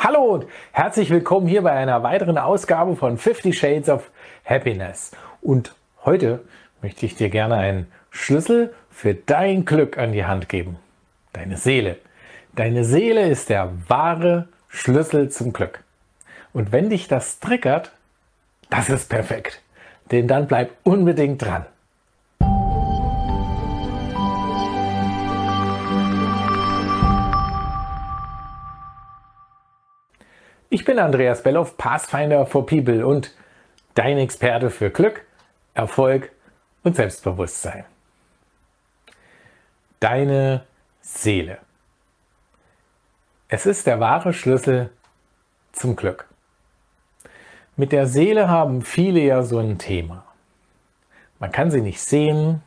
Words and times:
Hallo 0.00 0.22
und 0.26 0.46
herzlich 0.70 1.10
willkommen 1.10 1.48
hier 1.48 1.62
bei 1.62 1.72
einer 1.72 2.04
weiteren 2.04 2.38
Ausgabe 2.38 2.94
von 2.94 3.18
50 3.18 3.58
Shades 3.58 3.88
of 3.88 4.12
Happiness. 4.44 5.10
Und 5.42 5.74
heute 6.04 6.44
möchte 6.80 7.04
ich 7.04 7.16
dir 7.16 7.30
gerne 7.30 7.56
einen 7.56 7.88
Schlüssel 8.10 8.72
für 8.92 9.14
dein 9.14 9.64
Glück 9.64 9.98
an 9.98 10.12
die 10.12 10.24
Hand 10.24 10.48
geben. 10.48 10.76
Deine 11.32 11.56
Seele. 11.56 11.96
Deine 12.54 12.84
Seele 12.84 13.28
ist 13.28 13.48
der 13.48 13.72
wahre 13.88 14.46
Schlüssel 14.68 15.30
zum 15.30 15.52
Glück. 15.52 15.82
Und 16.52 16.70
wenn 16.70 16.90
dich 16.90 17.08
das 17.08 17.40
triggert, 17.40 17.90
das 18.70 18.90
ist 18.90 19.08
perfekt. 19.10 19.62
Denn 20.12 20.28
dann 20.28 20.46
bleib 20.46 20.70
unbedingt 20.84 21.42
dran. 21.42 21.66
Bin 30.88 30.98
Andreas 30.98 31.42
Belloff, 31.42 31.76
Pathfinder 31.76 32.46
for 32.46 32.64
People 32.64 33.06
und 33.06 33.34
dein 33.92 34.16
Experte 34.16 34.70
für 34.70 34.88
Glück, 34.88 35.22
Erfolg 35.74 36.32
und 36.82 36.96
Selbstbewusstsein. 36.96 37.84
Deine 40.00 40.64
Seele. 41.02 41.58
Es 43.48 43.66
ist 43.66 43.86
der 43.86 44.00
wahre 44.00 44.32
Schlüssel 44.32 44.88
zum 45.72 45.94
Glück. 45.94 46.26
Mit 47.76 47.92
der 47.92 48.06
Seele 48.06 48.48
haben 48.48 48.80
viele 48.80 49.20
ja 49.20 49.42
so 49.42 49.58
ein 49.58 49.76
Thema. 49.76 50.24
Man 51.38 51.52
kann 51.52 51.70
sie 51.70 51.82
nicht 51.82 52.00
sehen, 52.00 52.62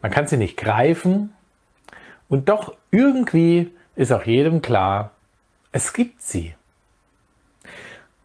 man 0.00 0.10
kann 0.10 0.26
sie 0.26 0.38
nicht 0.38 0.56
greifen 0.56 1.34
und 2.30 2.48
doch 2.48 2.74
irgendwie 2.90 3.76
ist 3.94 4.10
auch 4.10 4.24
jedem 4.24 4.62
klar, 4.62 5.10
es 5.70 5.92
gibt 5.92 6.22
sie. 6.22 6.54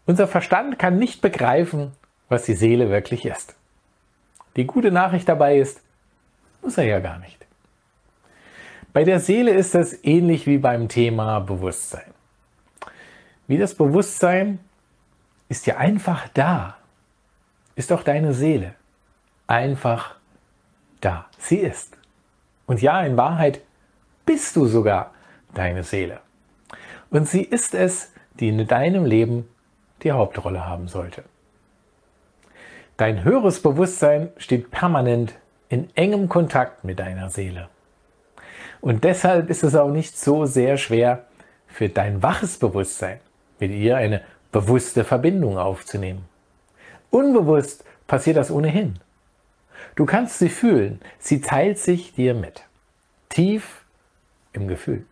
Unser 0.06 0.28
Verstand 0.28 0.78
kann 0.78 0.98
nicht 0.98 1.22
begreifen, 1.22 1.92
was 2.30 2.44
die 2.44 2.54
Seele 2.54 2.90
wirklich 2.90 3.26
ist. 3.26 3.56
Die 4.56 4.66
gute 4.66 4.92
Nachricht 4.92 5.28
dabei 5.28 5.58
ist, 5.58 5.82
muss 6.62 6.78
er 6.78 6.86
ja 6.86 7.00
gar 7.00 7.20
nicht. 7.20 7.46
Bei 8.94 9.04
der 9.04 9.20
Seele 9.20 9.52
ist 9.52 9.76
es 9.76 10.04
ähnlich 10.04 10.48
wie 10.48 10.58
beim 10.58 10.88
Thema 10.88 11.40
Bewusstsein. 11.40 12.14
Wie 13.48 13.58
das 13.58 13.76
Bewusstsein 13.76 14.60
ist 15.50 15.66
ja 15.66 15.78
einfach 15.78 16.28
da. 16.30 16.78
Ist 17.76 17.92
auch 17.92 18.04
deine 18.04 18.34
Seele 18.34 18.74
einfach 19.48 20.16
da. 21.02 21.26
Sie 21.38 21.58
ist. 21.58 21.98
Und 22.66 22.82
ja, 22.82 23.02
in 23.02 23.18
Wahrheit 23.18 23.62
bist 24.26 24.56
du 24.56 24.66
sogar 24.66 25.12
deine 25.54 25.84
Seele. 25.84 26.22
Und 27.10 27.28
sie 27.28 27.44
ist 27.44 27.76
es, 27.76 28.12
die 28.40 28.48
in 28.48 28.66
deinem 28.66 29.06
Leben 29.06 29.48
die 30.06 30.12
Hauptrolle 30.12 30.66
haben 30.66 30.88
sollte. 30.88 31.24
Dein 32.96 33.26
höheres 33.26 33.62
Bewusstsein 33.62 34.30
steht 34.38 34.72
permanent 34.72 35.34
in 35.68 35.90
engem 35.96 36.30
Kontakt 36.30 36.86
mit 36.86 37.00
deiner 37.00 37.30
Seele. 37.30 37.68
Und 38.80 39.04
deshalb 39.04 39.50
ist 39.50 39.64
es 39.64 39.76
auch 39.76 39.90
nicht 39.90 40.18
so 40.18 40.46
sehr 40.46 40.78
schwer 40.78 41.26
für 41.68 41.90
dein 41.90 42.24
waches 42.24 42.58
Bewusstsein, 42.58 43.20
mit 43.60 43.72
ihr 43.72 43.98
eine 43.98 44.22
bewusste 44.52 45.04
Verbindung 45.04 45.58
aufzunehmen. 45.58 46.24
Unbewusst 47.10 47.84
passiert 48.08 48.38
das 48.38 48.52
ohnehin. 48.52 49.00
Du 49.96 50.06
kannst 50.06 50.40
sie 50.40 50.50
fühlen, 50.50 51.02
sie 51.20 51.42
teilt 51.42 51.80
sich 51.80 52.14
dir 52.14 52.34
mit. 52.34 52.64
Tief 53.30 53.84
im 54.54 54.68
Gefühl. 54.68 55.06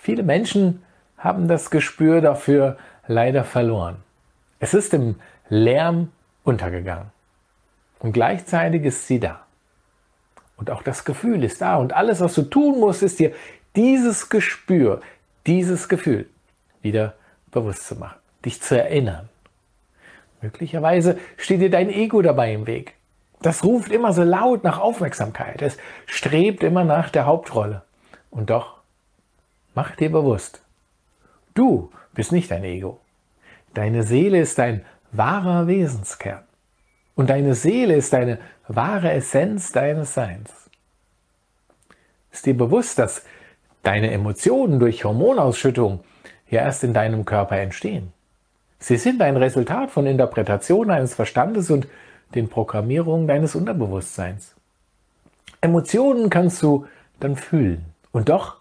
Viele 0.00 0.22
Menschen 0.22 0.82
haben 1.16 1.48
das 1.48 1.70
Gespür 1.70 2.20
dafür 2.20 2.76
leider 3.08 3.42
verloren. 3.42 3.96
Es 4.60 4.74
ist 4.74 4.94
im 4.94 5.16
Lärm 5.48 6.12
untergegangen. 6.44 7.10
Und 7.98 8.12
gleichzeitig 8.12 8.84
ist 8.84 9.08
sie 9.08 9.18
da. 9.18 9.44
Und 10.56 10.70
auch 10.70 10.82
das 10.82 11.04
Gefühl 11.04 11.42
ist 11.42 11.60
da. 11.60 11.76
Und 11.76 11.92
alles, 11.94 12.20
was 12.20 12.34
du 12.34 12.42
tun 12.42 12.78
musst, 12.78 13.02
ist 13.02 13.18
dir 13.18 13.32
dieses 13.74 14.28
Gespür, 14.28 15.00
dieses 15.46 15.88
Gefühl 15.88 16.28
wieder 16.82 17.14
bewusst 17.50 17.86
zu 17.86 17.96
machen, 17.96 18.18
dich 18.44 18.60
zu 18.60 18.80
erinnern. 18.80 19.28
Möglicherweise 20.40 21.18
steht 21.36 21.60
dir 21.60 21.70
dein 21.70 21.90
Ego 21.90 22.22
dabei 22.22 22.52
im 22.52 22.66
Weg. 22.66 22.94
Das 23.40 23.64
ruft 23.64 23.90
immer 23.90 24.12
so 24.12 24.22
laut 24.22 24.64
nach 24.64 24.78
Aufmerksamkeit. 24.78 25.62
Es 25.62 25.76
strebt 26.06 26.62
immer 26.62 26.84
nach 26.84 27.10
der 27.10 27.26
Hauptrolle. 27.26 27.82
Und 28.30 28.50
doch, 28.50 28.78
mach 29.74 29.94
dir 29.96 30.10
bewusst, 30.10 30.60
du 31.54 31.90
bist 32.14 32.32
nicht 32.32 32.50
dein 32.50 32.64
Ego. 32.64 33.00
Deine 33.74 34.02
Seele 34.02 34.40
ist 34.40 34.58
dein 34.58 34.84
wahrer 35.12 35.66
Wesenskern. 35.66 36.44
Und 37.14 37.30
deine 37.30 37.54
Seele 37.54 37.94
ist 37.94 38.12
deine 38.12 38.38
wahre 38.68 39.12
Essenz 39.12 39.72
deines 39.72 40.14
Seins. 40.14 40.50
Ist 42.30 42.46
dir 42.46 42.56
bewusst, 42.56 42.98
dass 42.98 43.22
deine 43.82 44.10
Emotionen 44.10 44.78
durch 44.78 45.04
Hormonausschüttung 45.04 46.00
ja 46.48 46.62
erst 46.62 46.84
in 46.84 46.94
deinem 46.94 47.24
Körper 47.24 47.56
entstehen? 47.56 48.12
Sie 48.78 48.96
sind 48.96 49.20
ein 49.22 49.36
Resultat 49.36 49.90
von 49.90 50.06
Interpretationen 50.06 50.90
deines 50.90 51.14
Verstandes 51.14 51.70
und 51.70 51.88
den 52.34 52.48
Programmierungen 52.48 53.26
deines 53.26 53.54
Unterbewusstseins. 53.54 54.54
Emotionen 55.60 56.30
kannst 56.30 56.62
du 56.62 56.86
dann 57.18 57.34
fühlen. 57.34 57.84
Und 58.12 58.28
doch 58.28 58.58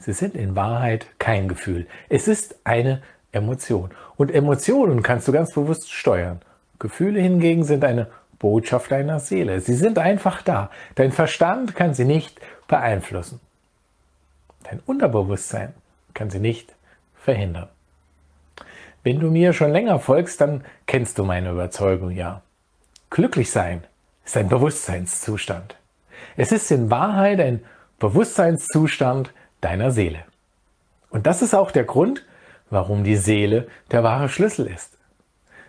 Sie 0.00 0.14
sind 0.14 0.34
in 0.34 0.56
Wahrheit 0.56 1.06
kein 1.18 1.46
Gefühl. 1.46 1.86
Es 2.08 2.26
ist 2.26 2.58
eine 2.64 3.02
Emotion. 3.32 3.90
Und 4.16 4.30
Emotionen 4.30 5.02
kannst 5.02 5.28
du 5.28 5.32
ganz 5.32 5.52
bewusst 5.52 5.92
steuern. 5.92 6.40
Gefühle 6.78 7.20
hingegen 7.20 7.64
sind 7.64 7.84
eine 7.84 8.08
Botschaft 8.38 8.90
deiner 8.90 9.20
Seele. 9.20 9.60
Sie 9.60 9.74
sind 9.74 9.98
einfach 9.98 10.42
da. 10.42 10.70
Dein 10.94 11.12
Verstand 11.12 11.76
kann 11.76 11.94
sie 11.94 12.04
nicht 12.04 12.40
beeinflussen. 12.68 13.40
Dein 14.64 14.80
Unterbewusstsein 14.86 15.74
kann 16.14 16.30
sie 16.30 16.40
nicht 16.40 16.74
verhindern. 17.14 17.68
Wenn 19.02 19.20
du 19.20 19.30
mir 19.30 19.52
schon 19.52 19.72
länger 19.72 19.98
folgst, 19.98 20.40
dann 20.40 20.64
kennst 20.86 21.18
du 21.18 21.24
meine 21.24 21.50
Überzeugung 21.50 22.10
ja. 22.10 22.42
Glücklich 23.10 23.50
sein 23.50 23.84
ist 24.24 24.36
ein 24.36 24.48
Bewusstseinszustand. 24.48 25.76
Es 26.36 26.52
ist 26.52 26.70
in 26.70 26.90
Wahrheit 26.90 27.40
ein 27.40 27.64
Bewusstseinszustand, 27.98 29.32
deiner 29.60 29.90
Seele. 29.90 30.24
Und 31.10 31.26
das 31.26 31.42
ist 31.42 31.54
auch 31.54 31.70
der 31.70 31.84
Grund, 31.84 32.24
warum 32.70 33.04
die 33.04 33.16
Seele 33.16 33.68
der 33.90 34.02
wahre 34.02 34.28
Schlüssel 34.28 34.66
ist. 34.66 34.96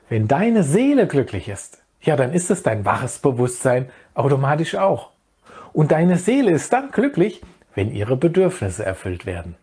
Wenn 0.09 0.28
deine 0.28 0.63
Seele 0.63 1.07
glücklich 1.07 1.50
ist, 1.50 1.81
ja, 2.01 2.16
dann 2.16 2.34
ist 2.34 2.50
es 2.50 2.63
dein 2.63 2.85
wahres 2.85 3.19
Bewusstsein 3.19 3.89
automatisch 4.13 4.75
auch. 4.75 5.11
Und 5.73 5.91
deine 5.91 6.17
Seele 6.17 6.51
ist 6.51 6.73
dann 6.73 6.91
glücklich, 6.91 7.41
wenn 7.75 7.91
ihre 7.91 8.17
Bedürfnisse 8.17 8.85
erfüllt 8.85 9.25
werden. 9.25 9.56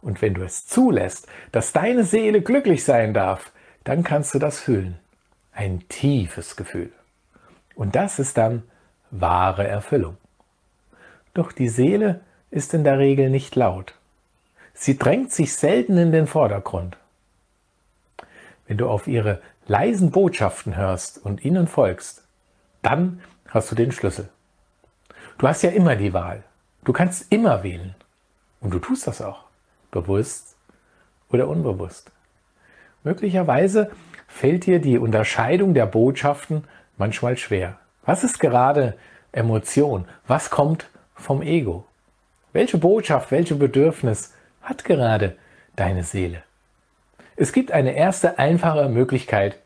Und 0.00 0.22
wenn 0.22 0.34
du 0.34 0.42
es 0.42 0.66
zulässt, 0.66 1.26
dass 1.50 1.72
deine 1.72 2.04
Seele 2.04 2.42
glücklich 2.42 2.84
sein 2.84 3.14
darf, 3.14 3.50
dann 3.84 4.04
kannst 4.04 4.34
du 4.34 4.38
das 4.38 4.60
fühlen. 4.60 4.98
Ein 5.52 5.88
tiefes 5.88 6.54
Gefühl. 6.56 6.92
Und 7.74 7.96
das 7.96 8.18
ist 8.18 8.36
dann 8.38 8.62
wahre 9.10 9.66
Erfüllung. 9.66 10.16
Doch 11.34 11.52
die 11.52 11.68
Seele 11.68 12.20
ist 12.50 12.74
in 12.74 12.84
der 12.84 12.98
Regel 12.98 13.30
nicht 13.30 13.56
laut. 13.56 13.94
Sie 14.80 14.96
drängt 14.96 15.32
sich 15.32 15.56
selten 15.56 15.98
in 15.98 16.12
den 16.12 16.28
Vordergrund. 16.28 16.96
Wenn 18.68 18.78
du 18.78 18.88
auf 18.88 19.08
ihre 19.08 19.42
leisen 19.66 20.12
Botschaften 20.12 20.76
hörst 20.76 21.18
und 21.18 21.44
ihnen 21.44 21.66
folgst, 21.66 22.22
dann 22.80 23.20
hast 23.48 23.72
du 23.72 23.74
den 23.74 23.90
Schlüssel. 23.90 24.28
Du 25.36 25.48
hast 25.48 25.62
ja 25.62 25.70
immer 25.70 25.96
die 25.96 26.12
Wahl. 26.12 26.44
Du 26.84 26.92
kannst 26.92 27.32
immer 27.32 27.64
wählen. 27.64 27.96
Und 28.60 28.72
du 28.72 28.78
tust 28.78 29.08
das 29.08 29.20
auch. 29.20 29.46
Bewusst 29.90 30.54
oder 31.28 31.48
unbewusst. 31.48 32.12
Möglicherweise 33.02 33.90
fällt 34.28 34.66
dir 34.66 34.78
die 34.78 34.98
Unterscheidung 34.98 35.74
der 35.74 35.86
Botschaften 35.86 36.62
manchmal 36.96 37.36
schwer. 37.36 37.80
Was 38.04 38.22
ist 38.22 38.38
gerade 38.38 38.96
Emotion? 39.32 40.06
Was 40.28 40.50
kommt 40.50 40.88
vom 41.16 41.42
Ego? 41.42 41.84
Welche 42.52 42.78
Botschaft, 42.78 43.32
welche 43.32 43.56
Bedürfnis 43.56 44.34
hat 44.68 44.84
gerade 44.84 45.36
deine 45.76 46.04
Seele? 46.04 46.42
Es 47.36 47.52
gibt 47.52 47.72
eine 47.72 47.94
erste 47.94 48.38
einfache 48.38 48.88
Möglichkeit 48.88 49.58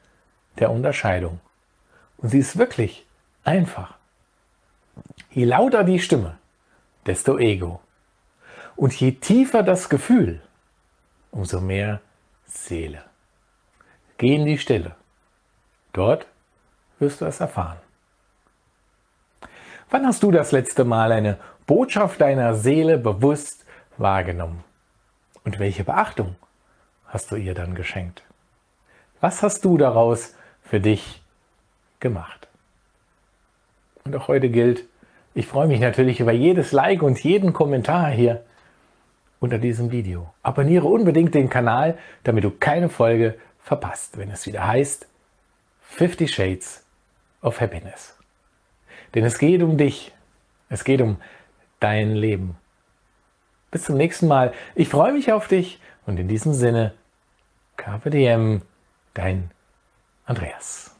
der 0.58 0.70
Unterscheidung. 0.70 1.40
Und 2.18 2.28
sie 2.28 2.38
ist 2.38 2.58
wirklich 2.58 3.06
einfach. 3.44 3.94
Je 5.30 5.44
lauter 5.44 5.84
die 5.84 5.98
Stimme, 5.98 6.38
desto 7.06 7.38
Ego. 7.38 7.80
Und 8.76 8.92
je 8.92 9.12
tiefer 9.12 9.62
das 9.62 9.88
Gefühl, 9.88 10.40
umso 11.30 11.60
mehr 11.60 12.00
Seele. 12.46 13.02
Geh 14.18 14.36
in 14.36 14.44
die 14.44 14.58
Stille. 14.58 14.94
Dort 15.92 16.26
wirst 16.98 17.20
du 17.20 17.24
es 17.24 17.40
erfahren. 17.40 17.78
Wann 19.90 20.06
hast 20.06 20.22
du 20.22 20.30
das 20.30 20.52
letzte 20.52 20.84
Mal 20.84 21.10
eine 21.12 21.38
Botschaft 21.66 22.20
deiner 22.20 22.54
Seele 22.54 22.98
bewusst 22.98 23.64
wahrgenommen? 23.96 24.64
Und 25.44 25.58
welche 25.58 25.84
Beachtung 25.84 26.36
hast 27.06 27.30
du 27.30 27.36
ihr 27.36 27.54
dann 27.54 27.74
geschenkt? 27.74 28.22
Was 29.20 29.42
hast 29.42 29.64
du 29.64 29.76
daraus 29.76 30.34
für 30.62 30.80
dich 30.80 31.22
gemacht? 32.00 32.48
Und 34.04 34.16
auch 34.16 34.28
heute 34.28 34.48
gilt, 34.48 34.84
ich 35.34 35.46
freue 35.46 35.68
mich 35.68 35.80
natürlich 35.80 36.20
über 36.20 36.32
jedes 36.32 36.72
Like 36.72 37.02
und 37.02 37.22
jeden 37.22 37.52
Kommentar 37.52 38.10
hier 38.10 38.44
unter 39.40 39.58
diesem 39.58 39.90
Video. 39.90 40.32
Abonniere 40.42 40.86
unbedingt 40.86 41.34
den 41.34 41.48
Kanal, 41.48 41.98
damit 42.22 42.44
du 42.44 42.50
keine 42.50 42.88
Folge 42.88 43.36
verpasst, 43.58 44.18
wenn 44.18 44.30
es 44.30 44.46
wieder 44.46 44.66
heißt 44.66 45.08
50 45.82 46.34
Shades 46.34 46.84
of 47.42 47.60
Happiness. 47.60 48.16
Denn 49.14 49.24
es 49.24 49.38
geht 49.38 49.62
um 49.62 49.76
dich, 49.76 50.12
es 50.68 50.84
geht 50.84 51.00
um 51.00 51.18
dein 51.80 52.14
Leben. 52.14 52.56
Bis 53.72 53.84
zum 53.84 53.96
nächsten 53.96 54.28
Mal. 54.28 54.52
Ich 54.74 54.88
freue 54.88 55.12
mich 55.12 55.32
auf 55.32 55.48
dich 55.48 55.80
und 56.06 56.20
in 56.20 56.28
diesem 56.28 56.52
Sinne, 56.52 56.92
KPDM, 57.78 58.60
dein 59.14 59.50
Andreas. 60.26 60.94